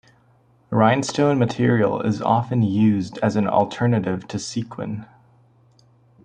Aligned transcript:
Rhinestone 0.71 1.37
material 1.37 2.01
is 2.01 2.23
often 2.23 2.63
used 2.63 3.19
as 3.19 3.35
an 3.35 3.47
alternative 3.47 4.27
to 4.29 4.39
sequin. 4.39 5.05